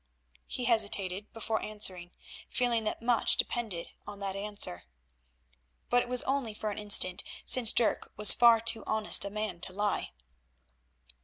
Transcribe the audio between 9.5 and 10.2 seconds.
to lie.